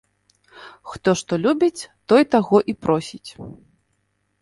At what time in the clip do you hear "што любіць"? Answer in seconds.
1.19-1.87